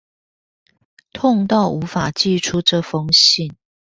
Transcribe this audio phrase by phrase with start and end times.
[1.13, 3.55] 痛到無法寄出這封信